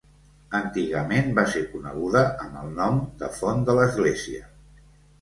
Antigament 0.59 1.29
va 1.41 1.43
ser 1.57 1.61
coneguda 1.75 2.25
amb 2.47 2.59
el 2.65 2.75
nom 2.83 3.01
de 3.23 3.33
font 3.39 3.65
de 3.71 3.81
l'Església. 3.83 4.47